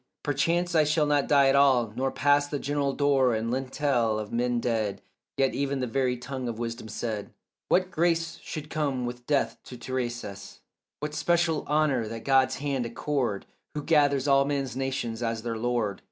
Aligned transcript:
Perchance 0.23 0.73
I 0.73 0.83
shall 0.83 1.05
not 1.05 1.27
die 1.27 1.47
at 1.47 1.55
all, 1.55 1.93
nor 1.95 2.09
pass 2.11 2.47
The 2.47 2.57
general 2.57 2.93
door 2.93 3.35
and 3.35 3.51
lintel 3.51 4.17
of 4.17 4.31
men 4.33 4.59
dead; 4.59 5.03
Yet 5.37 5.53
even 5.53 5.79
the 5.79 5.85
very 5.85 6.17
tongue 6.17 6.47
of 6.47 6.57
wisdom 6.57 6.87
said 6.87 7.31
What 7.69 7.91
grace 7.91 8.39
should 8.41 8.71
come 8.71 9.05
with 9.05 9.27
death 9.27 9.57
to 9.65 9.77
Tiresias, 9.77 10.61
What 11.01 11.13
special 11.13 11.67
honour 11.67 12.07
that 12.07 12.25
God's 12.25 12.55
hand 12.55 12.87
accord 12.87 13.45
Who 13.75 13.83
gathers 13.83 14.27
all 14.27 14.43
men's 14.43 14.75
nations 14.75 15.21
as 15.21 15.43
their 15.43 15.55
lord. 15.59 15.99